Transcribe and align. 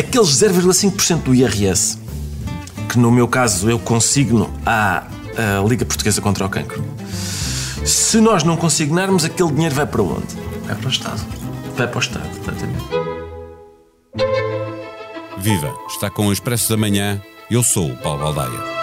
aqueles 0.00 0.28
0,5% 0.28 1.22
do 1.22 1.34
IRS, 1.34 1.98
que 2.88 2.98
no 2.98 3.10
meu 3.10 3.28
caso 3.28 3.70
eu 3.70 3.78
consigno 3.78 4.50
à, 4.66 5.04
à 5.36 5.66
Liga 5.66 5.84
Portuguesa 5.84 6.20
contra 6.20 6.44
o 6.44 6.48
Cancro, 6.48 6.84
se 7.84 8.20
nós 8.20 8.44
não 8.44 8.56
consignarmos, 8.56 9.24
aquele 9.24 9.52
dinheiro 9.52 9.74
vai 9.74 9.86
para 9.86 10.02
onde? 10.02 10.26
Vai 10.66 10.76
para 10.76 10.86
o 10.86 10.90
Estado. 10.90 11.20
Vai 11.76 11.86
para 11.86 11.96
o 11.96 12.00
Estado, 12.00 12.28
exatamente. 12.30 12.84
Viva! 15.38 15.74
Está 15.88 16.10
com 16.10 16.26
o 16.26 16.32
Expresso 16.32 16.68
da 16.68 16.76
Manhã. 16.76 17.20
Eu 17.50 17.62
sou 17.62 17.90
o 17.90 17.96
Paulo 17.96 18.22
Baldaia. 18.22 18.79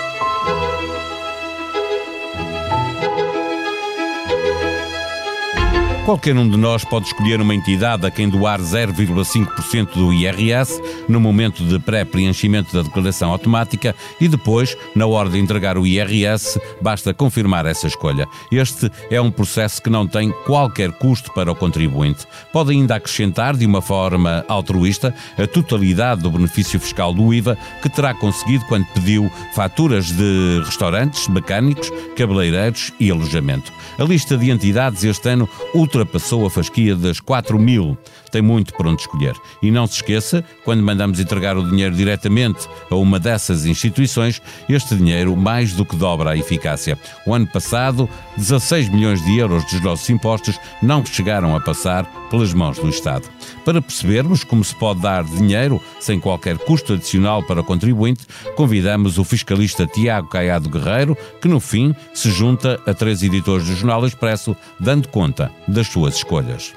Qualquer 6.07 6.37
um 6.37 6.49
de 6.49 6.55
nós 6.55 6.85
pode 6.85 7.07
escolher 7.07 7.41
uma 7.41 7.53
entidade 7.53 8.07
a 8.07 8.09
quem 8.09 8.29
doar 8.29 8.61
0,5% 8.61 9.93
do 9.93 10.13
IRS 10.13 10.81
no 11.05 11.19
momento 11.19 11.65
de 11.65 11.77
pré-preenchimento 11.79 12.73
da 12.73 12.81
declaração 12.81 13.29
automática 13.29 13.93
e 14.17 14.29
depois, 14.29 14.77
na 14.95 15.05
hora 15.05 15.29
de 15.29 15.37
entregar 15.37 15.77
o 15.77 15.85
IRS, 15.85 16.61
basta 16.81 17.13
confirmar 17.13 17.65
essa 17.65 17.87
escolha. 17.87 18.25
Este 18.49 18.89
é 19.11 19.19
um 19.19 19.29
processo 19.29 19.81
que 19.83 19.89
não 19.89 20.07
tem 20.07 20.31
qualquer 20.45 20.93
custo 20.93 21.29
para 21.33 21.51
o 21.51 21.55
contribuinte. 21.55 22.25
Pode 22.53 22.71
ainda 22.71 22.95
acrescentar, 22.95 23.57
de 23.57 23.65
uma 23.65 23.81
forma 23.81 24.45
altruísta, 24.47 25.13
a 25.37 25.45
totalidade 25.45 26.21
do 26.21 26.31
benefício 26.31 26.79
fiscal 26.79 27.13
do 27.13 27.33
IVA 27.33 27.57
que 27.81 27.89
terá 27.89 28.13
conseguido 28.13 28.63
quando 28.69 28.85
pediu 28.93 29.29
faturas 29.53 30.09
de 30.13 30.61
restaurantes, 30.63 31.27
mecânicos, 31.27 31.91
cabeleireiros 32.15 32.93
e 32.97 33.11
alojamento. 33.11 33.73
A 33.99 34.05
lista 34.05 34.37
de 34.37 34.49
entidades 34.49 35.03
este 35.03 35.27
ano 35.27 35.49
ultrapassou 35.73 35.96
a 36.01 36.49
fasquia 36.49 36.95
das 36.95 37.19
4 37.19 37.57
mil. 37.57 37.97
Tem 38.31 38.41
muito 38.41 38.73
por 38.73 38.85
onde 38.85 39.01
escolher. 39.01 39.35
E 39.61 39.71
não 39.71 39.87
se 39.87 39.95
esqueça, 39.95 40.43
quando 40.65 40.83
mandamos 40.83 41.19
entregar 41.19 41.57
o 41.57 41.69
dinheiro 41.69 41.95
diretamente 41.95 42.67
a 42.89 42.95
uma 42.95 43.19
dessas 43.19 43.65
instituições, 43.65 44.41
este 44.67 44.95
dinheiro 44.95 45.35
mais 45.35 45.73
do 45.73 45.85
que 45.85 45.95
dobra 45.95 46.31
a 46.31 46.37
eficácia. 46.37 46.97
O 47.25 47.33
ano 47.33 47.47
passado, 47.47 48.09
16 48.37 48.89
milhões 48.89 49.23
de 49.23 49.37
euros 49.37 49.63
dos 49.65 49.81
nossos 49.81 50.09
impostos 50.09 50.59
não 50.81 51.05
chegaram 51.05 51.55
a 51.55 51.61
passar 51.61 52.05
pelas 52.29 52.53
mãos 52.53 52.77
do 52.77 52.89
Estado. 52.89 53.27
Para 53.63 53.81
percebermos 53.81 54.43
como 54.43 54.63
se 54.63 54.75
pode 54.75 55.01
dar 55.01 55.23
dinheiro 55.23 55.81
sem 55.99 56.19
qualquer 56.19 56.57
custo 56.57 56.93
adicional 56.93 57.43
para 57.43 57.61
o 57.61 57.63
contribuinte, 57.63 58.25
convidamos 58.55 59.17
o 59.17 59.23
fiscalista 59.23 59.87
Tiago 59.87 60.27
Caiado 60.27 60.69
Guerreiro, 60.69 61.17
que 61.41 61.47
no 61.47 61.59
fim 61.59 61.95
se 62.13 62.29
junta 62.31 62.79
a 62.85 62.93
três 62.93 63.23
editores 63.23 63.67
do 63.67 63.75
Jornal 63.75 64.05
Expresso, 64.05 64.55
dando 64.79 65.07
conta 65.07 65.51
das 65.67 65.86
suas 65.87 66.15
escolhas. 66.15 66.73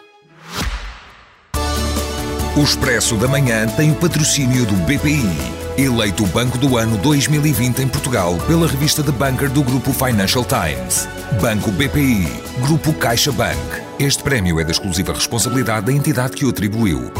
O 2.57 2.63
Expresso 2.63 3.17
da 3.17 3.29
Manhã 3.29 3.67
tem 3.69 3.93
o 3.93 3.95
patrocínio 3.95 4.67
do 4.67 4.75
BPI, 4.85 5.25
eleito 5.79 6.27
Banco 6.27 6.59
do 6.59 6.77
Ano 6.77 6.97
2020 6.99 7.81
em 7.81 7.89
Portugal 7.89 8.37
pela 8.47 8.67
revista 8.67 9.03
The 9.03 9.13
Banker 9.13 9.49
do 9.51 9.63
Grupo 9.63 9.93
Financial 9.93 10.45
Times. 10.45 11.09
Banco 11.41 11.71
BPI, 11.71 12.27
Grupo 12.61 12.93
CaixaBank. 12.95 13.57
Este 13.99 14.23
prémio 14.23 14.59
é 14.59 14.65
da 14.65 14.73
exclusiva 14.73 15.13
responsabilidade 15.13 15.87
da 15.87 15.93
entidade 15.93 16.37
que 16.37 16.45
o 16.45 16.51
atribuiu. 16.51 17.13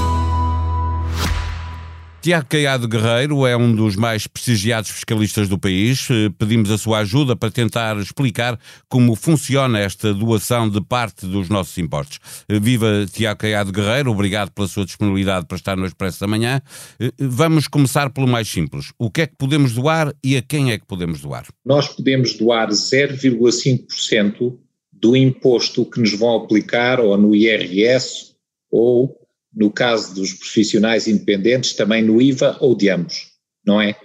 Tiago 2.23 2.47
Caiado 2.51 2.87
Guerreiro 2.87 3.47
é 3.47 3.57
um 3.57 3.75
dos 3.75 3.97
mais 3.97 4.27
prestigiados 4.27 4.91
fiscalistas 4.91 5.49
do 5.49 5.59
país. 5.59 6.07
Eh, 6.11 6.29
pedimos 6.39 6.71
a 6.71 6.77
sua 6.77 6.99
ajuda 6.99 7.35
para 7.35 7.51
tentar 7.51 7.97
explicar 7.97 8.61
como 8.91 9.15
funciona 9.15 9.79
esta 9.79 10.13
doação 10.13 10.69
de 10.69 10.83
parte 10.83 11.25
dos 11.25 11.49
nossos 11.49 11.79
impostos. 11.79 12.19
Eh, 12.47 12.61
viva 12.61 13.07
Tiago 13.11 13.41
Caiado 13.41 13.73
Guerreiro, 13.73 14.11
obrigado 14.11 14.51
pela 14.51 14.69
sua 14.69 14.85
disponibilidade 14.85 15.47
para 15.47 15.57
estar 15.57 15.79
no 15.79 15.87
Expresso 15.87 16.21
da 16.21 16.27
Manhã. 16.27 16.61
Eh, 17.01 17.11
vamos 17.19 17.67
começar 17.67 18.11
pelo 18.11 18.29
mais 18.29 18.47
simples. 18.47 18.93
O 18.99 19.11
que 19.11 19.23
é 19.23 19.27
que 19.27 19.37
podemos 19.39 19.73
doar 19.73 20.13
e 20.23 20.37
a 20.37 20.43
quem 20.43 20.73
é 20.73 20.79
que 20.79 20.85
podemos 20.87 21.23
doar? 21.23 21.47
Nós 21.65 21.89
podemos 21.89 22.35
doar 22.35 22.69
0,5% 22.69 24.59
do 24.93 25.17
imposto 25.17 25.87
que 25.87 25.99
nos 25.99 26.13
vão 26.13 26.37
aplicar 26.37 27.01
ou 27.01 27.17
no 27.17 27.35
IRS 27.35 28.35
ou 28.71 29.20
no 29.55 29.71
caso 29.71 30.15
dos 30.15 30.33
profissionais 30.33 31.09
independentes, 31.09 31.75
também 31.75 32.03
no 32.03 32.21
IVA 32.21 32.57
ou 32.61 32.75
de 32.75 32.89
ambos, 32.89 33.33
não 33.65 33.81
é? 33.81 33.97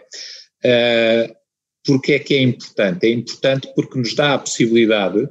Uh, 0.63 1.35
porque 1.85 2.13
é 2.13 2.19
que 2.19 2.33
é 2.33 2.41
importante? 2.41 3.05
É 3.05 3.11
importante 3.11 3.71
porque 3.75 3.99
nos 3.99 4.15
dá 4.15 4.33
a 4.33 4.39
possibilidade 4.39 5.29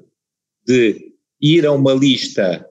de 0.66 1.12
ir 1.40 1.66
a 1.66 1.72
uma 1.72 1.92
lista 1.92 2.64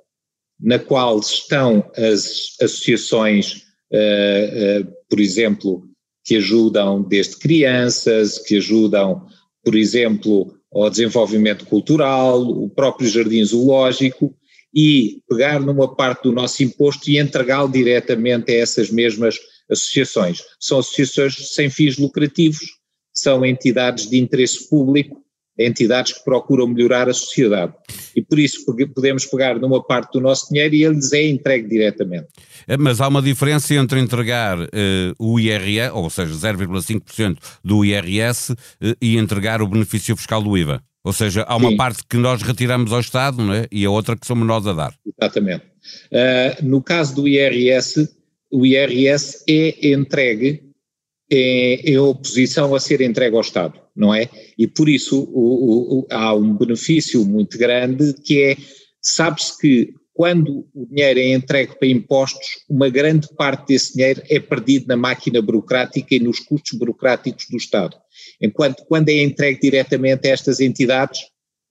na 0.59 0.79
qual 0.79 1.19
estão 1.19 1.91
as 1.97 2.55
associações, 2.61 3.63
uh, 3.91 4.81
uh, 4.81 4.93
por 5.09 5.19
exemplo, 5.19 5.83
que 6.23 6.37
ajudam 6.37 7.03
desde 7.03 7.35
crianças, 7.37 8.39
que 8.39 8.57
ajudam, 8.57 9.27
por 9.61 9.75
exemplo, 9.75 10.57
ao 10.71 10.89
desenvolvimento 10.89 11.65
cultural, 11.65 12.41
o 12.41 12.69
próprio 12.69 13.09
jardim 13.09 13.43
zoológico, 13.43 14.33
e 14.73 15.21
pegar 15.29 15.59
numa 15.59 15.93
parte 15.95 16.23
do 16.23 16.31
nosso 16.31 16.63
imposto 16.63 17.09
e 17.09 17.19
entregá-lo 17.19 17.71
diretamente 17.71 18.51
a 18.51 18.55
essas 18.55 18.89
mesmas 18.89 19.37
associações. 19.69 20.41
São 20.59 20.79
associações 20.79 21.53
sem 21.53 21.69
fins 21.69 21.97
lucrativos, 21.97 22.59
são 23.13 23.45
entidades 23.45 24.09
de 24.09 24.17
interesse 24.17 24.67
público, 24.69 25.23
entidades 25.57 26.13
que 26.13 26.23
procuram 26.23 26.67
melhorar 26.67 27.07
a 27.07 27.13
sociedade. 27.13 27.73
E 28.15 28.21
por 28.21 28.39
isso 28.39 28.65
podemos 28.93 29.25
pegar 29.25 29.59
numa 29.59 29.83
parte 29.83 30.13
do 30.13 30.21
nosso 30.21 30.49
dinheiro 30.49 30.73
e 30.73 30.83
ele 30.83 30.95
lhes 30.95 31.13
é 31.13 31.27
entregue 31.27 31.67
diretamente. 31.67 32.27
É, 32.67 32.75
mas 32.75 32.99
há 32.99 33.07
uma 33.07 33.21
diferença 33.21 33.73
entre 33.75 33.99
entregar 33.99 34.59
uh, 34.59 34.67
o 35.19 35.39
IRS, 35.39 35.91
ou 35.93 36.09
seja, 36.09 36.33
0,5% 36.33 37.37
do 37.63 37.85
IRS, 37.85 38.53
uh, 38.53 38.55
e 39.01 39.17
entregar 39.17 39.61
o 39.61 39.67
benefício 39.67 40.15
fiscal 40.15 40.41
do 40.41 40.57
IVA. 40.57 40.81
Ou 41.03 41.11
seja, 41.11 41.43
há 41.43 41.55
uma 41.57 41.71
Sim. 41.71 41.77
parte 41.77 42.03
que 42.07 42.15
nós 42.17 42.41
retiramos 42.41 42.93
ao 42.93 43.01
Estado 43.01 43.43
não 43.43 43.53
é? 43.53 43.67
e 43.71 43.83
a 43.85 43.89
outra 43.89 44.15
que 44.15 44.25
somos 44.25 44.47
nós 44.47 44.65
a 44.65 44.73
dar. 44.73 44.95
Exatamente. 45.05 45.65
Uh, 46.11 46.65
no 46.65 46.81
caso 46.81 47.15
do 47.15 47.27
IRS, 47.27 48.09
o 48.49 48.65
IRS 48.65 49.43
é 49.49 49.91
entregue 49.91 50.63
em, 51.29 51.81
em 51.81 51.97
oposição 51.97 52.73
a 52.73 52.79
ser 52.79 53.01
entregue 53.01 53.35
ao 53.35 53.41
Estado, 53.41 53.79
não 53.95 54.13
é? 54.13 54.29
E 54.57 54.65
por 54.65 54.87
isso 54.87 55.23
o, 55.33 55.99
o, 55.99 56.07
há 56.09 56.33
um 56.33 56.55
benefício 56.55 57.25
muito 57.25 57.57
grande 57.57 58.13
que 58.13 58.41
é, 58.41 58.57
sabe-se 59.01 59.57
que 59.59 59.93
quando 60.13 60.67
o 60.73 60.85
dinheiro 60.85 61.19
é 61.19 61.33
entregue 61.33 61.77
para 61.77 61.87
impostos, 61.87 62.63
uma 62.69 62.87
grande 62.87 63.27
parte 63.35 63.69
desse 63.69 63.93
dinheiro 63.93 64.21
é 64.29 64.39
perdido 64.39 64.85
na 64.87 64.95
máquina 64.95 65.41
burocrática 65.41 66.13
e 66.13 66.19
nos 66.19 66.39
custos 66.39 66.77
burocráticos 66.77 67.47
do 67.49 67.57
Estado. 67.57 67.97
Enquanto 68.39 68.85
quando 68.85 69.09
é 69.09 69.23
entregue 69.23 69.59
diretamente 69.59 70.27
a 70.27 70.31
estas 70.31 70.59
entidades, 70.59 71.19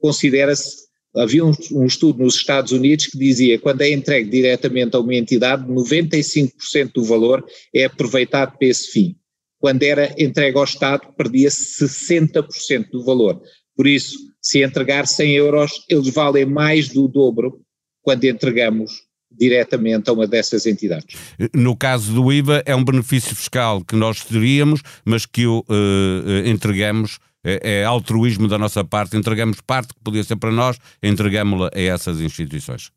considera-se, 0.00 0.82
havia 1.14 1.44
um, 1.44 1.52
um, 1.70 1.86
estudo 1.86 2.24
nos 2.24 2.34
Estados 2.34 2.72
Unidos 2.72 3.06
que 3.06 3.18
dizia 3.18 3.56
que 3.56 3.62
quando 3.62 3.82
é 3.82 3.90
entregue 3.90 4.28
diretamente 4.28 4.96
a 4.96 5.00
uma 5.00 5.14
entidade, 5.14 5.64
95% 5.70 6.92
do 6.94 7.04
valor 7.04 7.44
é 7.72 7.84
aproveitado 7.84 8.58
para 8.58 8.66
esse 8.66 8.90
fim. 8.90 9.16
Quando 9.60 9.84
era 9.84 10.12
entregue 10.18 10.58
ao 10.58 10.64
Estado, 10.64 11.14
perdia-se 11.16 11.84
60% 11.84 12.90
do 12.90 13.04
valor. 13.04 13.40
Por 13.76 13.86
isso, 13.86 14.18
se 14.40 14.60
entregar 14.60 15.06
100 15.06 15.30
euros, 15.36 15.70
eles 15.88 16.08
valem 16.08 16.44
mais 16.44 16.88
do 16.88 17.06
dobro 17.06 17.62
quando 18.02 18.24
entregamos 18.24 19.02
diretamente 19.30 20.10
a 20.10 20.12
uma 20.12 20.26
dessas 20.26 20.66
entidades. 20.66 21.16
No 21.54 21.76
caso 21.76 22.12
do 22.12 22.32
IVA, 22.32 22.62
é 22.66 22.74
um 22.74 22.84
benefício 22.84 23.34
fiscal 23.34 23.82
que 23.84 23.96
nós 23.96 24.24
teríamos, 24.24 24.82
mas 25.04 25.24
que 25.24 25.46
o 25.46 25.60
uh, 25.60 26.46
entregamos, 26.46 27.18
é, 27.44 27.80
é, 27.80 27.84
altruísmo 27.84 28.46
da 28.46 28.58
nossa 28.58 28.84
parte, 28.84 29.16
entregamos 29.16 29.60
parte 29.60 29.94
que 29.94 30.00
podia 30.00 30.22
ser 30.22 30.36
para 30.36 30.52
nós, 30.52 30.76
entregamos-la 31.02 31.70
a 31.74 31.80
essas 31.80 32.20
instituições. 32.20 32.90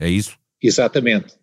É 0.00 0.08
isso? 0.08 0.36
Exatamente. 0.62 1.34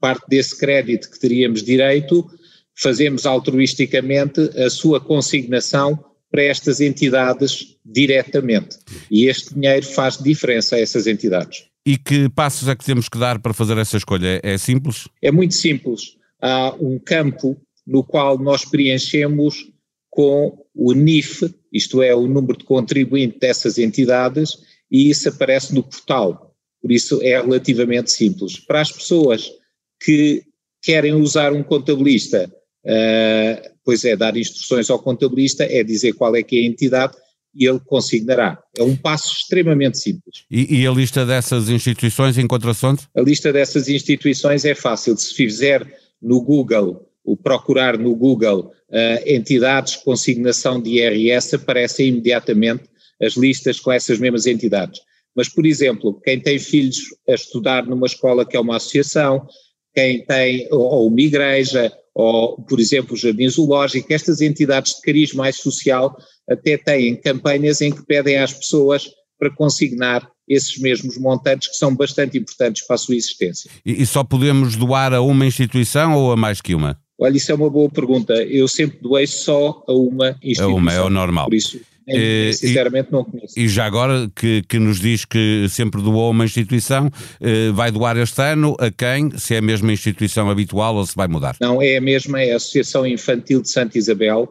Parte 0.00 0.24
desse 0.28 0.56
crédito 0.56 1.10
que 1.10 1.18
teríamos 1.18 1.62
direito, 1.62 2.30
fazemos 2.74 3.26
altruisticamente 3.26 4.40
a 4.56 4.70
sua 4.70 5.00
consignação 5.00 6.04
para 6.30 6.42
estas 6.42 6.80
entidades 6.80 7.76
diretamente. 7.84 8.76
E 9.10 9.26
este 9.26 9.54
dinheiro 9.54 9.86
faz 9.86 10.18
diferença 10.18 10.76
a 10.76 10.80
essas 10.80 11.06
entidades. 11.06 11.67
E 11.88 11.96
que 11.96 12.28
passos 12.28 12.68
é 12.68 12.76
que 12.76 12.84
temos 12.84 13.08
que 13.08 13.16
dar 13.16 13.38
para 13.38 13.54
fazer 13.54 13.78
essa 13.78 13.96
escolha? 13.96 14.38
É 14.42 14.58
simples? 14.58 15.08
É 15.22 15.32
muito 15.32 15.54
simples. 15.54 16.18
Há 16.38 16.76
um 16.78 16.98
campo 16.98 17.58
no 17.86 18.04
qual 18.04 18.36
nós 18.36 18.62
preenchemos 18.62 19.72
com 20.10 20.66
o 20.74 20.92
NIF, 20.92 21.50
isto 21.72 22.02
é, 22.02 22.14
o 22.14 22.26
número 22.26 22.58
de 22.58 22.64
contribuinte 22.64 23.38
dessas 23.38 23.78
entidades, 23.78 24.58
e 24.90 25.08
isso 25.08 25.30
aparece 25.30 25.74
no 25.74 25.82
portal. 25.82 26.54
Por 26.82 26.92
isso 26.92 27.22
é 27.22 27.40
relativamente 27.40 28.10
simples. 28.10 28.58
Para 28.58 28.82
as 28.82 28.92
pessoas 28.92 29.50
que 29.98 30.42
querem 30.82 31.14
usar 31.14 31.54
um 31.54 31.62
contabilista, 31.62 32.52
uh, 32.84 33.70
pois 33.82 34.04
é, 34.04 34.14
dar 34.14 34.36
instruções 34.36 34.90
ao 34.90 34.98
contabilista, 34.98 35.64
é 35.64 35.82
dizer 35.82 36.12
qual 36.12 36.36
é 36.36 36.42
que 36.42 36.58
é 36.58 36.60
a 36.60 36.66
entidade 36.66 37.16
e 37.58 37.66
ele 37.66 37.80
consignará. 37.80 38.62
É 38.76 38.82
um 38.82 38.96
passo 38.96 39.32
extremamente 39.32 39.98
simples. 39.98 40.44
E, 40.50 40.80
e 40.80 40.86
a 40.86 40.90
lista 40.92 41.26
dessas 41.26 41.68
instituições 41.68 42.38
encontra-se 42.38 42.86
onde? 42.86 43.02
A 43.16 43.20
lista 43.20 43.52
dessas 43.52 43.88
instituições 43.88 44.64
é 44.64 44.74
fácil. 44.74 45.16
Se 45.16 45.34
fizer 45.34 45.86
no 46.22 46.40
Google 46.40 47.08
o 47.24 47.36
procurar 47.36 47.98
no 47.98 48.14
Google 48.14 48.72
uh, 48.88 49.22
entidades 49.26 49.98
de 49.98 50.04
consignação 50.04 50.80
de 50.80 50.92
IRS, 50.92 51.56
aparecem 51.56 52.08
imediatamente 52.08 52.84
as 53.20 53.36
listas 53.36 53.78
com 53.78 53.92
essas 53.92 54.18
mesmas 54.18 54.46
entidades. 54.46 55.00
Mas, 55.36 55.46
por 55.46 55.66
exemplo, 55.66 56.18
quem 56.24 56.40
tem 56.40 56.58
filhos 56.58 56.96
a 57.28 57.34
estudar 57.34 57.84
numa 57.84 58.06
escola 58.06 58.46
que 58.46 58.56
é 58.56 58.60
uma 58.60 58.76
associação, 58.76 59.46
quem 59.94 60.24
tem, 60.24 60.68
ou, 60.70 60.80
ou 60.80 61.08
uma 61.08 61.20
igreja, 61.20 61.92
ou, 62.14 62.62
por 62.62 62.80
exemplo, 62.80 63.12
o 63.12 63.16
Jardim 63.16 63.48
Zoológico, 63.48 64.10
estas 64.10 64.40
entidades 64.40 64.94
de 64.94 65.02
cariz 65.02 65.34
mais 65.34 65.56
social 65.56 66.16
até 66.48 66.76
têm 66.76 67.16
campanhas 67.16 67.80
em 67.80 67.92
que 67.92 68.04
pedem 68.04 68.38
às 68.38 68.52
pessoas 68.52 69.08
para 69.38 69.50
consignar 69.54 70.28
esses 70.48 70.78
mesmos 70.78 71.18
montantes 71.18 71.68
que 71.68 71.76
são 71.76 71.94
bastante 71.94 72.38
importantes 72.38 72.86
para 72.86 72.94
a 72.94 72.98
sua 72.98 73.14
existência. 73.14 73.70
E, 73.84 74.02
e 74.02 74.06
só 74.06 74.24
podemos 74.24 74.76
doar 74.76 75.12
a 75.12 75.20
uma 75.20 75.46
instituição 75.46 76.14
ou 76.14 76.32
a 76.32 76.36
mais 76.36 76.60
que 76.60 76.74
uma? 76.74 76.98
Olha, 77.20 77.36
isso 77.36 77.50
é 77.50 77.54
uma 77.54 77.68
boa 77.68 77.90
pergunta. 77.90 78.32
Eu 78.32 78.66
sempre 78.68 78.98
doei 79.02 79.26
só 79.26 79.84
a 79.86 79.92
uma 79.92 80.30
instituição. 80.42 80.70
A 80.70 80.74
uma, 80.74 80.92
é 80.92 81.00
o 81.00 81.10
normal. 81.10 81.46
Por 81.46 81.54
isso, 81.54 81.80
é, 82.08 82.52
sinceramente, 82.52 83.08
e, 83.10 83.12
não 83.12 83.24
conheço. 83.24 83.58
E 83.58 83.68
já 83.68 83.84
agora 83.84 84.30
que, 84.34 84.62
que 84.62 84.78
nos 84.78 85.00
diz 85.00 85.24
que 85.24 85.66
sempre 85.68 86.00
doou 86.00 86.28
a 86.28 86.30
uma 86.30 86.44
instituição, 86.44 87.10
eh, 87.40 87.70
vai 87.72 87.90
doar 87.90 88.16
este 88.16 88.40
ano 88.40 88.76
a 88.78 88.90
quem? 88.90 89.36
Se 89.36 89.54
é 89.54 89.58
a 89.58 89.62
mesma 89.62 89.92
instituição 89.92 90.48
habitual 90.48 90.94
ou 90.94 91.04
se 91.04 91.14
vai 91.14 91.28
mudar? 91.28 91.56
Não, 91.60 91.82
é 91.82 91.96
a 91.96 92.00
mesma, 92.00 92.40
é 92.40 92.52
a 92.52 92.56
Associação 92.56 93.06
Infantil 93.06 93.60
de 93.60 93.68
Santa 93.68 93.98
Isabel 93.98 94.48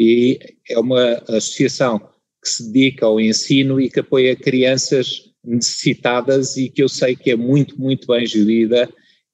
e 0.00 0.40
é 0.66 0.78
uma 0.78 1.22
associação 1.28 1.98
que 2.42 2.48
se 2.48 2.72
dedica 2.72 3.04
ao 3.04 3.20
ensino 3.20 3.78
e 3.78 3.90
que 3.90 4.00
apoia 4.00 4.34
crianças 4.34 5.30
necessitadas 5.44 6.56
e 6.56 6.70
que 6.70 6.82
eu 6.82 6.88
sei 6.88 7.14
que 7.14 7.30
é 7.30 7.36
muito, 7.36 7.78
muito 7.78 8.06
bem 8.06 8.24
gerida 8.24 8.88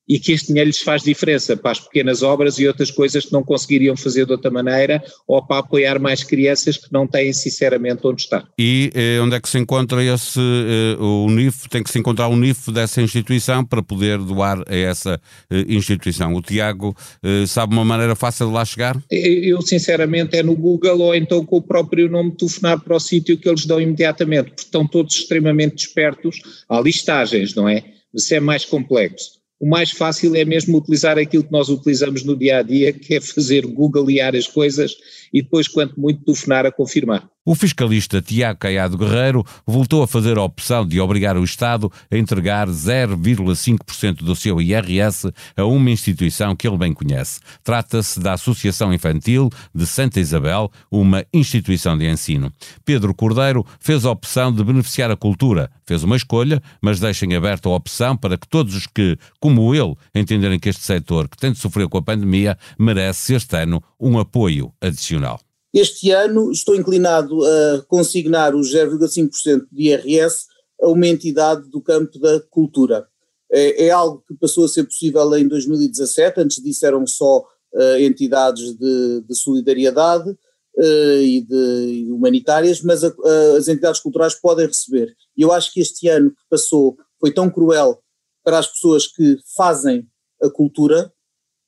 e 0.09 0.19
que 0.19 0.33
este 0.33 0.49
dinheiro 0.49 0.69
lhes 0.69 0.81
faz 0.81 1.03
diferença 1.03 1.57
para 1.57 1.73
as 1.73 1.81
pequenas 1.81 2.23
obras 2.23 2.59
e 2.59 2.67
outras 2.67 2.91
coisas 2.91 3.25
que 3.25 3.33
não 3.33 3.43
conseguiriam 3.43 3.97
fazer 3.97 4.27
de 4.27 4.33
outra 4.33 4.51
maneira 4.51 5.03
ou 5.27 5.45
para 5.45 5.59
apoiar 5.59 5.99
mais 5.99 6.23
crianças 6.23 6.77
que 6.77 6.93
não 6.93 7.07
têm 7.07 7.33
sinceramente 7.33 8.07
onde 8.07 8.23
estar. 8.23 8.47
E 8.59 8.91
eh, 8.95 9.19
onde 9.21 9.35
é 9.35 9.41
que 9.41 9.49
se 9.49 9.59
encontra 9.59 10.03
esse, 10.03 10.39
eh, 10.41 10.97
o 11.01 11.29
NIF, 11.31 11.69
tem 11.69 11.83
que 11.83 11.91
se 11.91 11.99
encontrar 11.99 12.29
o 12.29 12.37
NIF 12.37 12.71
dessa 12.71 13.03
instituição 13.03 13.65
para 13.65 13.83
poder 13.83 14.19
doar 14.19 14.63
a 14.67 14.77
essa 14.77 15.21
eh, 15.51 15.65
instituição. 15.69 16.35
O 16.35 16.43
Tiago 16.43 16.97
eh, 17.23 17.47
sabe 17.47 17.75
uma 17.75 17.85
maneira 17.85 18.15
fácil 18.15 18.47
de 18.47 18.53
lá 18.53 18.65
chegar? 18.65 18.97
Eu 19.11 19.61
sinceramente 19.63 20.37
é 20.37 20.43
no 20.43 20.55
Google 20.55 21.01
ou 21.01 21.15
então 21.15 21.45
com 21.45 21.57
o 21.57 21.63
próprio 21.63 22.09
nome 22.09 22.37
telefonar 22.37 22.81
para 22.81 22.97
o 22.97 23.01
sítio 23.01 23.37
que 23.37 23.49
eles 23.49 23.67
dão 23.67 23.81
imediatamente, 23.81 24.51
porque 24.51 24.63
estão 24.63 24.87
todos 24.87 25.17
extremamente 25.17 25.77
despertos, 25.77 26.41
há 26.69 26.81
listagens, 26.81 27.55
não 27.55 27.69
é? 27.69 27.83
Mas 28.13 28.31
é 28.31 28.41
mais 28.41 28.65
complexo 28.65 29.37
o 29.59 29.69
mais 29.69 29.91
fácil 29.91 30.35
é 30.37 30.45
mesmo 30.45 30.77
utilizar 30.79 31.19
aquilo 31.19 31.45
que 31.45 31.53
nós 31.53 31.69
utilizamos 31.69 32.25
no 32.25 32.37
dia 32.37 32.59
a 32.59 32.63
dia, 32.63 32.93
que 32.93 33.15
é 33.15 33.21
fazer 33.21 33.67
googlear 33.67 34.37
as 34.37 34.47
coisas 34.47 34.97
e 35.33 35.43
depois, 35.43 35.67
quanto 35.67 35.99
muito, 35.99 36.25
telefonar 36.25 36.67
a 36.67 36.73
confirmar. 36.73 37.29
O 37.49 37.55
fiscalista 37.55 38.21
Tiago 38.21 38.59
Caiado 38.59 38.99
Guerreiro 38.99 39.47
voltou 39.65 40.03
a 40.03 40.09
fazer 40.09 40.37
a 40.37 40.43
opção 40.43 40.85
de 40.85 41.01
obrigar 41.01 41.37
o 41.37 41.45
Estado 41.45 41.93
a 42.11 42.19
entregar 42.19 42.67
0,5% 42.67 44.25
do 44.25 44.35
seu 44.35 44.61
IRS 44.61 45.31
a 45.57 45.65
uma 45.65 45.93
instituição 45.93 46.57
que 46.57 46.67
ele 46.67 46.77
bem 46.77 46.93
conhece. 46.93 47.39
Trata-se 47.63 48.19
da 48.19 48.33
Associação 48.33 48.93
Infantil 48.93 49.49
de 49.73 49.87
Santa 49.87 50.19
Isabel, 50.19 50.73
uma 50.91 51.25
instituição 51.33 51.97
de 51.97 52.11
ensino. 52.11 52.53
Pedro 52.85 53.15
Cordeiro 53.15 53.65
fez 53.79 54.05
a 54.05 54.11
opção 54.11 54.53
de 54.53 54.65
beneficiar 54.65 55.13
a 55.13 55.17
cultura. 55.17 55.71
Fez 55.87 56.03
uma 56.03 56.17
escolha, 56.17 56.61
mas 56.83 56.99
deixem 56.99 57.33
aberta 57.37 57.69
a 57.69 57.77
opção 57.77 58.17
para 58.17 58.37
que 58.37 58.49
todos 58.49 58.75
os 58.75 58.89
que, 58.89 59.17
como 59.39 59.73
ele, 59.73 59.95
entenderem 60.13 60.59
que 60.59 60.69
este 60.69 60.83
setor 60.83 61.29
que 61.29 61.37
tem 61.37 61.53
de 61.53 61.59
sofrer 61.59 61.87
com 61.87 61.99
a 61.99 62.03
pandemia 62.03 62.59
merece 62.77 63.35
este 63.35 63.57
ano 63.57 63.81
um 64.01 64.19
apoio 64.19 64.73
adicional. 64.81 65.46
Este 65.77 66.11
ano 66.11 66.51
estou 66.51 66.75
inclinado 66.75 67.45
a 67.45 67.83
consignar 67.83 68.55
os 68.55 68.75
0,5% 68.75 69.67
de 69.71 69.91
IRS 69.91 70.47
a 70.81 70.89
uma 70.89 71.07
entidade 71.07 71.69
do 71.69 71.83
campo 71.83 72.19
da 72.19 72.41
cultura. 72.49 73.07
É, 73.53 73.85
é, 73.85 73.91
algo 73.91 74.25
que 74.27 74.33
passou 74.37 74.65
a 74.65 74.69
ser 74.69 74.85
possível 74.85 75.37
em 75.37 75.47
2017, 75.47 76.41
antes 76.41 76.63
disso 76.63 76.87
eram 76.87 77.07
só 77.07 77.41
uh, 77.75 77.97
entidades 78.01 78.75
de, 78.75 79.21
de 79.21 79.35
solidariedade 79.35 80.31
uh, 80.31 81.21
e, 81.21 81.43
de, 81.43 82.07
e, 82.07 82.11
humanitárias, 82.11 82.81
mas 82.81 83.05
a, 83.05 83.09
uh, 83.09 83.57
as 83.59 83.69
entidades 83.69 84.01
culturais 84.01 84.35
podem 84.35 84.67
receber. 84.67 85.15
E 85.37 85.43
eu 85.43 85.53
acho 85.53 85.71
que 85.75 85.81
este 85.81 86.09
ano 86.09 86.31
que 86.31 86.43
passou 86.49 86.97
foi 87.21 87.35
tão 87.35 87.51
cruel 87.51 88.03
para 88.43 88.59
as 88.59 88.67
pessoas 88.67 89.07
que 89.07 89.37
fazem 89.55 90.09
a 90.43 90.49
cultura 90.49 91.13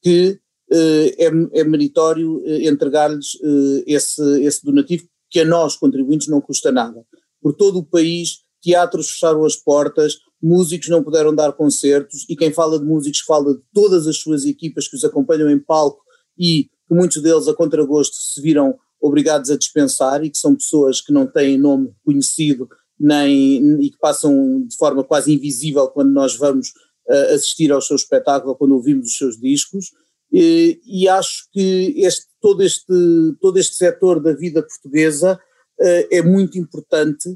que 0.02 0.40
é, 0.70 1.60
é 1.60 1.64
meritório 1.64 2.42
eh, 2.44 2.68
entregar-lhes 2.68 3.38
eh, 3.42 3.84
esse, 3.86 4.42
esse 4.42 4.64
donativo 4.64 5.08
que 5.30 5.40
a 5.40 5.44
nós, 5.44 5.76
contribuintes, 5.76 6.28
não 6.28 6.40
custa 6.40 6.70
nada. 6.72 7.04
Por 7.40 7.54
todo 7.54 7.78
o 7.78 7.84
país, 7.84 8.40
teatros 8.60 9.10
fecharam 9.10 9.44
as 9.44 9.56
portas, 9.56 10.18
músicos 10.42 10.88
não 10.88 11.02
puderam 11.02 11.34
dar 11.34 11.52
concertos, 11.52 12.24
e 12.28 12.36
quem 12.36 12.52
fala 12.52 12.78
de 12.78 12.84
músicos 12.84 13.20
fala 13.20 13.54
de 13.54 13.60
todas 13.72 14.06
as 14.06 14.16
suas 14.16 14.44
equipas 14.44 14.88
que 14.88 14.96
os 14.96 15.04
acompanham 15.04 15.50
em 15.50 15.58
palco 15.58 16.02
e 16.38 16.64
que 16.86 16.94
muitos 16.94 17.22
deles, 17.22 17.48
a 17.48 17.54
contragosto, 17.54 18.16
se 18.16 18.40
viram 18.40 18.78
obrigados 19.00 19.50
a 19.50 19.56
dispensar 19.56 20.24
e 20.24 20.30
que 20.30 20.38
são 20.38 20.54
pessoas 20.54 21.00
que 21.00 21.12
não 21.12 21.26
têm 21.26 21.58
nome 21.58 21.92
conhecido 22.04 22.68
nem, 22.98 23.80
e 23.80 23.90
que 23.90 23.98
passam 23.98 24.66
de 24.66 24.76
forma 24.76 25.04
quase 25.04 25.32
invisível 25.32 25.86
quando 25.88 26.10
nós 26.10 26.36
vamos 26.36 26.70
uh, 27.08 27.34
assistir 27.34 27.70
ao 27.70 27.80
seu 27.80 27.96
espetáculo 27.96 28.56
quando 28.56 28.74
ouvimos 28.74 29.08
os 29.08 29.16
seus 29.16 29.38
discos. 29.38 29.92
E, 30.32 30.80
e 30.84 31.08
acho 31.08 31.48
que 31.52 31.94
este, 32.04 32.26
todo, 32.40 32.62
este, 32.62 32.92
todo 33.40 33.58
este 33.58 33.76
setor 33.76 34.20
da 34.20 34.32
vida 34.32 34.62
portuguesa 34.62 35.40
uh, 35.80 36.08
é 36.10 36.22
muito 36.22 36.58
importante 36.58 37.34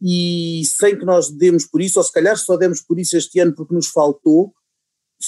e 0.00 0.62
sem 0.66 0.98
que 0.98 1.04
nós 1.04 1.30
demos 1.30 1.66
por 1.66 1.80
isso, 1.80 1.98
ou 1.98 2.04
se 2.04 2.12
calhar 2.12 2.36
só 2.36 2.56
demos 2.56 2.82
por 2.82 2.98
isso 2.98 3.16
este 3.16 3.40
ano 3.40 3.54
porque 3.54 3.74
nos 3.74 3.88
faltou, 3.88 4.52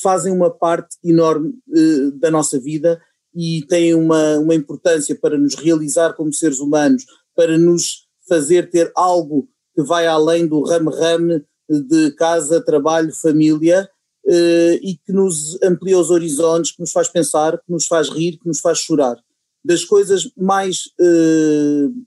fazem 0.02 0.32
uma 0.32 0.50
parte 0.50 0.96
enorme 1.02 1.54
uh, 1.68 2.10
da 2.18 2.30
nossa 2.30 2.60
vida 2.60 3.00
e 3.34 3.64
têm 3.68 3.94
uma, 3.94 4.38
uma 4.38 4.54
importância 4.54 5.14
para 5.18 5.38
nos 5.38 5.54
realizar 5.54 6.14
como 6.14 6.32
seres 6.32 6.58
humanos, 6.58 7.04
para 7.34 7.56
nos 7.56 8.06
fazer 8.28 8.70
ter 8.70 8.90
algo 8.94 9.48
que 9.74 9.82
vai 9.82 10.06
além 10.06 10.46
do 10.46 10.62
rame-rame 10.62 11.44
de 11.68 12.12
casa, 12.12 12.64
trabalho, 12.64 13.12
família, 13.14 13.88
e 14.28 14.98
que 15.04 15.12
nos 15.12 15.60
amplia 15.62 15.98
os 15.98 16.10
horizontes, 16.10 16.72
que 16.72 16.80
nos 16.80 16.90
faz 16.90 17.08
pensar, 17.08 17.58
que 17.58 17.70
nos 17.70 17.86
faz 17.86 18.08
rir, 18.08 18.38
que 18.38 18.46
nos 18.46 18.60
faz 18.60 18.78
chorar. 18.78 19.16
Das 19.64 19.84
coisas 19.84 20.30
mais 20.36 20.86
uh, 21.00 22.06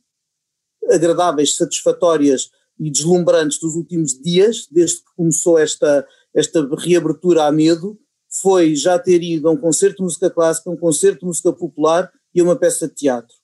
agradáveis, 0.93 1.55
satisfatórias 1.55 2.49
e 2.77 2.91
deslumbrantes 2.91 3.59
dos 3.59 3.75
últimos 3.75 4.19
dias, 4.19 4.67
desde 4.69 4.97
que 4.97 5.15
começou 5.15 5.57
esta, 5.57 6.05
esta 6.33 6.67
reabertura 6.77 7.45
a 7.45 7.51
medo, 7.51 7.99
foi 8.41 8.75
já 8.75 8.99
ter 8.99 9.23
ido 9.23 9.47
a 9.47 9.51
um 9.51 9.57
concerto 9.57 9.97
de 9.97 10.03
música 10.03 10.29
clássica, 10.29 10.69
um 10.69 10.77
concerto 10.77 11.21
de 11.21 11.25
música 11.25 11.51
popular 11.51 12.11
e 12.33 12.41
a 12.41 12.43
uma 12.43 12.55
peça 12.55 12.87
de 12.87 12.95
teatro. 12.95 13.35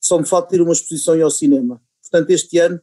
Só 0.00 0.18
me 0.18 0.26
falta 0.26 0.54
ir 0.54 0.62
uma 0.62 0.72
exposição 0.72 1.16
e 1.16 1.22
ao 1.22 1.30
cinema. 1.30 1.80
Portanto, 2.02 2.30
este 2.30 2.58
ano 2.58 2.80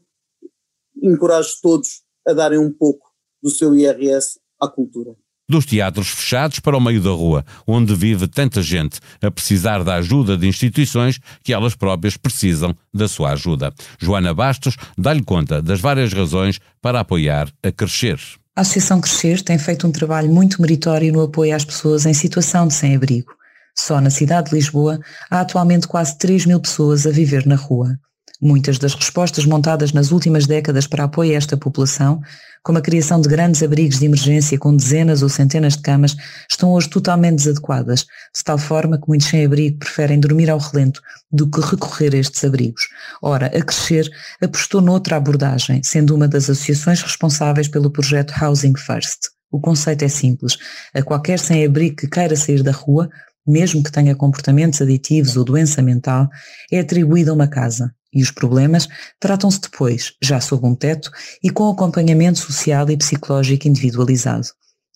encorajo 1.01 1.55
todos 1.61 2.03
a 2.25 2.33
darem 2.33 2.59
um 2.59 2.71
pouco 2.71 3.11
do 3.41 3.49
seu 3.49 3.75
IRS 3.75 4.39
à 4.59 4.67
cultura 4.67 5.15
dos 5.49 5.65
teatros 5.65 6.09
fechados 6.09 6.59
para 6.59 6.77
o 6.77 6.79
meio 6.79 7.01
da 7.01 7.09
rua, 7.09 7.43
onde 7.65 7.95
vive 7.95 8.27
tanta 8.27 8.61
gente 8.61 8.99
a 9.21 9.31
precisar 9.31 9.83
da 9.83 9.95
ajuda 9.95 10.37
de 10.37 10.47
instituições 10.47 11.19
que 11.43 11.51
elas 11.51 11.73
próprias 11.75 12.15
precisam 12.15 12.75
da 12.93 13.07
sua 13.07 13.31
ajuda. 13.31 13.73
Joana 13.99 14.33
Bastos 14.33 14.77
dá-lhe 14.95 15.23
conta 15.23 15.61
das 15.61 15.81
várias 15.81 16.13
razões 16.13 16.59
para 16.81 16.99
apoiar 16.99 17.49
a 17.63 17.71
Crescer. 17.71 18.19
A 18.55 18.61
Associação 18.61 19.01
Crescer 19.01 19.41
tem 19.41 19.57
feito 19.57 19.87
um 19.87 19.91
trabalho 19.91 20.29
muito 20.29 20.61
meritório 20.61 21.11
no 21.11 21.23
apoio 21.23 21.55
às 21.55 21.65
pessoas 21.65 22.05
em 22.05 22.13
situação 22.13 22.67
de 22.67 22.73
sem-abrigo. 22.73 23.33
Só 23.77 24.01
na 24.01 24.09
cidade 24.09 24.49
de 24.49 24.55
Lisboa 24.55 24.99
há 25.31 25.39
atualmente 25.39 25.87
quase 25.87 26.17
3 26.17 26.45
mil 26.45 26.59
pessoas 26.59 27.07
a 27.07 27.11
viver 27.11 27.45
na 27.45 27.55
rua. 27.55 27.97
Muitas 28.41 28.79
das 28.79 28.93
respostas 28.93 29.45
montadas 29.45 29.91
nas 29.91 30.11
últimas 30.11 30.47
décadas 30.47 30.87
para 30.87 31.03
apoio 31.03 31.33
a 31.33 31.35
esta 31.35 31.57
população, 31.57 32.21
como 32.63 32.77
a 32.77 32.81
criação 32.81 33.19
de 33.19 33.27
grandes 33.27 33.61
abrigos 33.61 33.99
de 33.99 34.05
emergência 34.05 34.57
com 34.57 34.73
dezenas 34.73 35.21
ou 35.21 35.27
centenas 35.27 35.75
de 35.75 35.81
camas, 35.81 36.15
estão 36.49 36.71
hoje 36.71 36.89
totalmente 36.89 37.35
desadequadas, 37.35 38.01
de 38.01 38.43
tal 38.43 38.57
forma 38.57 38.97
que 38.97 39.09
muitos 39.09 39.27
sem-abrigo 39.27 39.79
preferem 39.79 40.21
dormir 40.21 40.49
ao 40.49 40.57
relento 40.57 41.01
do 41.29 41.49
que 41.49 41.59
recorrer 41.59 42.15
a 42.15 42.17
estes 42.17 42.41
abrigos. 42.45 42.83
Ora, 43.21 43.47
a 43.47 43.61
Crescer 43.61 44.09
apostou 44.41 44.79
noutra 44.79 45.17
abordagem, 45.17 45.81
sendo 45.83 46.15
uma 46.15 46.27
das 46.27 46.49
associações 46.49 47.01
responsáveis 47.01 47.67
pelo 47.67 47.91
projeto 47.91 48.33
Housing 48.41 48.75
First. 48.77 49.31
O 49.51 49.59
conceito 49.59 50.05
é 50.05 50.07
simples. 50.07 50.57
A 50.93 51.01
qualquer 51.01 51.39
sem-abrigo 51.39 51.95
que 51.97 52.07
queira 52.07 52.35
sair 52.35 52.61
da 52.61 52.71
rua, 52.71 53.09
mesmo 53.47 53.83
que 53.83 53.91
tenha 53.91 54.15
comportamentos 54.15 54.81
aditivos 54.81 55.37
ou 55.37 55.43
doença 55.43 55.81
mental, 55.81 56.29
é 56.71 56.79
atribuída 56.79 57.33
uma 57.33 57.47
casa, 57.47 57.93
e 58.13 58.21
os 58.21 58.31
problemas 58.31 58.87
tratam-se 59.19 59.61
depois, 59.61 60.13
já 60.21 60.39
sob 60.39 60.65
um 60.65 60.75
teto 60.75 61.11
e 61.43 61.49
com 61.49 61.69
acompanhamento 61.69 62.39
social 62.39 62.89
e 62.89 62.97
psicológico 62.97 63.67
individualizado. 63.67 64.47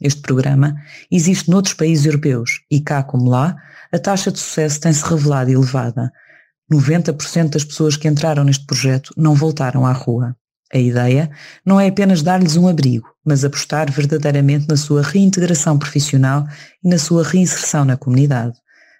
Este 0.01 0.21
programa 0.21 0.75
existe 1.11 1.49
noutros 1.49 1.75
países 1.75 2.05
europeus 2.05 2.61
e 2.69 2.81
cá 2.81 3.03
como 3.03 3.29
lá, 3.29 3.55
a 3.91 3.99
taxa 3.99 4.31
de 4.31 4.39
sucesso 4.39 4.79
tem-se 4.79 5.03
revelado 5.03 5.51
elevada. 5.51 6.11
90% 6.71 7.49
das 7.49 7.63
pessoas 7.63 7.95
que 7.95 8.07
entraram 8.07 8.43
neste 8.43 8.65
projeto 8.65 9.13
não 9.15 9.35
voltaram 9.35 9.85
à 9.85 9.91
rua. 9.91 10.35
A 10.73 10.77
ideia 10.79 11.29
não 11.63 11.79
é 11.79 11.87
apenas 11.87 12.23
dar-lhes 12.23 12.55
um 12.55 12.67
abrigo, 12.67 13.12
mas 13.25 13.43
apostar 13.43 13.91
verdadeiramente 13.91 14.67
na 14.67 14.77
sua 14.77 15.01
reintegração 15.01 15.77
profissional 15.77 16.45
e 16.83 16.89
na 16.89 16.97
sua 16.97 17.23
reinserção 17.23 17.85
na 17.85 17.97
comunidade. 17.97 18.53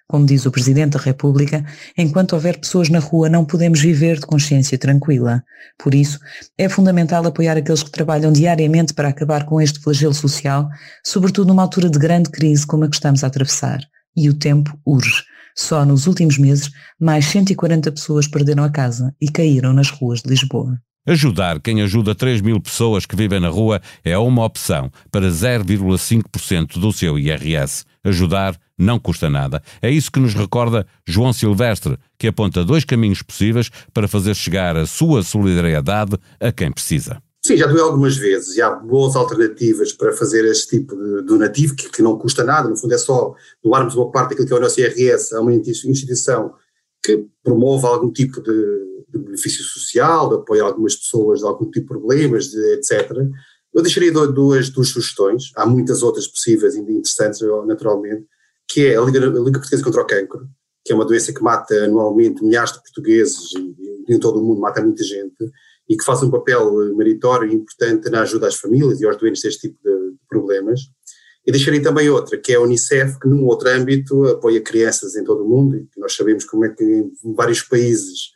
Como 0.06 0.26
diz 0.26 0.44
o 0.44 0.50
Presidente 0.50 0.92
da 0.92 0.98
República, 0.98 1.64
enquanto 1.96 2.34
houver 2.34 2.58
pessoas 2.60 2.90
na 2.90 2.98
rua 2.98 3.28
não 3.28 3.44
podemos 3.44 3.80
viver 3.80 4.20
de 4.20 4.26
consciência 4.26 4.76
tranquila. 4.76 5.42
Por 5.78 5.94
isso, 5.94 6.20
é 6.58 6.68
fundamental 6.68 7.26
apoiar 7.26 7.56
aqueles 7.56 7.82
que 7.82 7.90
trabalham 7.90 8.30
diariamente 8.30 8.92
para 8.92 9.08
acabar 9.08 9.46
com 9.46 9.60
este 9.60 9.80
flagelo 9.80 10.12
social, 10.12 10.68
sobretudo 11.02 11.48
numa 11.48 11.62
altura 11.62 11.88
de 11.88 11.98
grande 11.98 12.28
crise 12.30 12.66
como 12.66 12.84
a 12.84 12.88
que 12.88 12.96
estamos 12.96 13.24
a 13.24 13.28
atravessar. 13.28 13.80
E 14.14 14.28
o 14.28 14.34
tempo 14.34 14.78
urge. 14.86 15.24
Só 15.56 15.84
nos 15.84 16.06
últimos 16.06 16.36
meses, 16.36 16.70
mais 17.00 17.24
140 17.26 17.90
pessoas 17.92 18.28
perderam 18.28 18.62
a 18.62 18.70
casa 18.70 19.14
e 19.20 19.30
caíram 19.30 19.72
nas 19.72 19.88
ruas 19.88 20.20
de 20.20 20.28
Lisboa. 20.28 20.78
Ajudar 21.06 21.60
quem 21.60 21.82
ajuda 21.82 22.14
3 22.14 22.40
mil 22.40 22.58
pessoas 22.58 23.04
que 23.04 23.14
vivem 23.14 23.38
na 23.38 23.50
rua 23.50 23.78
é 24.02 24.16
uma 24.16 24.42
opção 24.42 24.90
para 25.12 25.28
0,5% 25.28 26.78
do 26.78 26.90
seu 26.94 27.18
IRS. 27.18 27.84
Ajudar 28.02 28.58
não 28.78 28.98
custa 28.98 29.28
nada. 29.28 29.62
É 29.82 29.90
isso 29.90 30.10
que 30.10 30.18
nos 30.18 30.32
recorda 30.32 30.86
João 31.06 31.34
Silvestre, 31.34 31.98
que 32.18 32.26
aponta 32.26 32.64
dois 32.64 32.86
caminhos 32.86 33.20
possíveis 33.20 33.70
para 33.92 34.08
fazer 34.08 34.34
chegar 34.34 34.78
a 34.78 34.86
sua 34.86 35.22
solidariedade 35.22 36.16
a 36.40 36.50
quem 36.50 36.72
precisa. 36.72 37.22
Sim, 37.44 37.58
já 37.58 37.66
doei 37.66 37.82
algumas 37.82 38.16
vezes 38.16 38.56
e 38.56 38.62
há 38.62 38.70
boas 38.70 39.14
alternativas 39.14 39.92
para 39.92 40.14
fazer 40.14 40.46
este 40.46 40.78
tipo 40.78 40.96
de 40.96 41.20
donativo 41.26 41.76
que, 41.76 41.90
que 41.90 42.00
não 42.00 42.16
custa 42.16 42.42
nada, 42.42 42.70
no 42.70 42.78
fundo 42.78 42.94
é 42.94 42.98
só 42.98 43.34
doarmos 43.62 43.94
uma 43.94 44.10
parte 44.10 44.30
daquilo 44.30 44.48
que 44.48 44.54
é 44.54 44.56
o 44.56 44.60
nosso 44.60 44.80
IRS 44.80 45.34
a 45.34 45.42
uma 45.42 45.52
instituição 45.52 46.54
que 47.04 47.26
promove 47.42 47.86
algum 47.86 48.10
tipo 48.10 48.40
de, 48.40 49.04
de 49.12 49.18
benefício 49.18 49.62
social, 49.62 50.30
de 50.30 50.36
apoio 50.36 50.64
a 50.64 50.68
algumas 50.68 50.96
pessoas 50.96 51.40
de 51.40 51.46
algum 51.46 51.66
tipo 51.66 51.80
de 51.80 51.86
problemas, 51.86 52.46
de, 52.46 52.74
etc. 52.74 53.10
Eu 53.74 53.82
deixaria 53.82 54.10
duas, 54.10 54.70
duas 54.70 54.88
sugestões, 54.88 55.50
há 55.56 55.66
muitas 55.66 56.02
outras 56.02 56.26
possíveis 56.26 56.74
e 56.74 56.80
interessantes, 56.80 57.40
naturalmente, 57.66 58.24
que 58.66 58.86
é 58.86 58.96
a 58.96 59.00
Liga, 59.02 59.18
a 59.18 59.30
Liga 59.30 59.58
Portuguesa 59.58 59.84
contra 59.84 60.00
o 60.00 60.06
Cancro, 60.06 60.48
que 60.84 60.92
é 60.92 60.94
uma 60.96 61.04
doença 61.04 61.32
que 61.32 61.42
mata 61.42 61.74
anualmente 61.84 62.42
milhares 62.42 62.72
de 62.72 62.80
portugueses 62.80 63.52
e, 63.54 64.14
em 64.14 64.18
todo 64.18 64.40
o 64.40 64.44
mundo 64.44 64.60
mata 64.60 64.82
muita 64.82 65.02
gente, 65.02 65.36
e 65.88 65.96
que 65.96 66.04
faz 66.04 66.22
um 66.22 66.30
papel 66.30 66.94
meritório 66.96 67.50
e 67.50 67.54
importante 67.54 68.08
na 68.08 68.22
ajuda 68.22 68.48
às 68.48 68.54
famílias 68.54 69.00
e 69.00 69.06
aos 69.06 69.16
doentes 69.16 69.42
deste 69.42 69.68
tipo 69.68 69.78
de 69.82 70.14
problemas. 70.28 70.80
E 71.46 71.52
deixaria 71.52 71.82
também 71.82 72.08
outra, 72.08 72.38
que 72.38 72.52
é 72.52 72.56
a 72.56 72.60
Unicef, 72.60 73.18
que 73.20 73.28
num 73.28 73.44
outro 73.44 73.68
âmbito 73.68 74.26
apoia 74.26 74.60
crianças 74.60 75.14
em 75.14 75.24
todo 75.24 75.44
o 75.44 75.48
mundo, 75.48 75.76
e 75.76 75.86
nós 75.98 76.14
sabemos 76.14 76.44
como 76.44 76.64
é 76.64 76.70
que 76.70 76.82
em 76.82 77.34
vários 77.34 77.62
países 77.62 78.32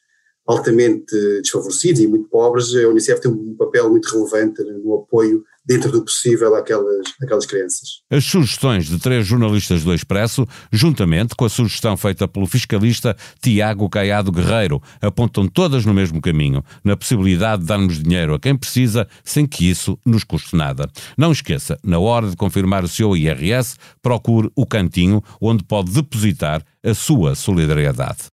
altamente 0.46 1.14
desfavorecidos 1.42 2.00
e 2.00 2.06
muito 2.06 2.28
pobres, 2.28 2.74
a 2.74 2.88
Unicef 2.88 3.20
tem 3.20 3.30
um 3.30 3.54
papel 3.54 3.90
muito 3.90 4.08
relevante 4.08 4.62
no 4.62 4.94
apoio 4.94 5.44
dentro 5.68 5.92
do 5.92 6.02
possível 6.02 6.54
àquelas, 6.54 7.12
àquelas 7.22 7.44
crianças. 7.44 8.00
As 8.10 8.24
sugestões 8.24 8.86
de 8.86 8.98
três 8.98 9.26
jornalistas 9.26 9.84
do 9.84 9.92
Expresso, 9.92 10.46
juntamente 10.72 11.34
com 11.36 11.44
a 11.44 11.48
sugestão 11.50 11.94
feita 11.94 12.26
pelo 12.26 12.46
fiscalista 12.46 13.14
Tiago 13.40 13.88
Caiado 13.90 14.32
Guerreiro, 14.32 14.82
apontam 15.02 15.46
todas 15.46 15.84
no 15.84 15.92
mesmo 15.92 16.22
caminho, 16.22 16.64
na 16.82 16.96
possibilidade 16.96 17.62
de 17.62 17.68
darmos 17.68 18.02
dinheiro 18.02 18.32
a 18.32 18.40
quem 18.40 18.56
precisa 18.56 19.06
sem 19.22 19.46
que 19.46 19.68
isso 19.68 19.98
nos 20.06 20.24
custe 20.24 20.56
nada. 20.56 20.88
Não 21.18 21.30
esqueça, 21.30 21.78
na 21.84 21.98
hora 21.98 22.30
de 22.30 22.36
confirmar 22.36 22.82
o 22.82 22.88
seu 22.88 23.14
IRS, 23.14 23.76
procure 24.00 24.50
o 24.56 24.64
cantinho 24.64 25.22
onde 25.38 25.62
pode 25.62 25.90
depositar 25.90 26.64
a 26.82 26.94
sua 26.94 27.34
solidariedade. 27.34 28.28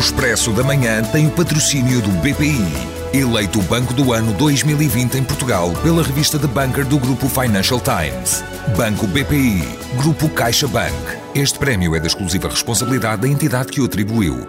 Expresso 0.00 0.50
da 0.52 0.64
Manhã 0.64 1.02
tem 1.02 1.26
o 1.26 1.30
patrocínio 1.30 2.00
do 2.00 2.08
BPI, 2.22 2.64
eleito 3.12 3.60
o 3.60 3.62
Banco 3.64 3.92
do 3.92 4.14
Ano 4.14 4.32
2020 4.32 5.18
em 5.18 5.22
Portugal 5.22 5.74
pela 5.82 6.02
revista 6.02 6.38
The 6.38 6.46
Banker 6.46 6.86
do 6.86 6.98
Grupo 6.98 7.28
Financial 7.28 7.78
Times. 7.78 8.42
Banco 8.74 9.06
BPI, 9.06 9.62
Grupo 9.98 10.30
CaixaBank. 10.30 10.94
Este 11.34 11.58
prémio 11.58 11.94
é 11.94 12.00
da 12.00 12.06
exclusiva 12.06 12.48
responsabilidade 12.48 13.20
da 13.20 13.28
entidade 13.28 13.70
que 13.70 13.82
o 13.82 13.84
atribuiu. 13.84 14.48